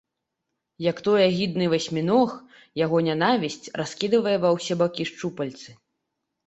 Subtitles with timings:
[0.89, 2.29] Як той агідны васьміног,
[2.85, 5.69] яго нянавісць раскідвае ва ўсе бакі шчупальцы.